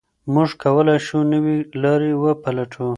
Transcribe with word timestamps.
موږ 0.33 0.49
کولای 0.63 0.97
شو 1.07 1.17
نوي 1.33 1.57
لارې 1.83 2.11
وپلټو. 2.23 2.87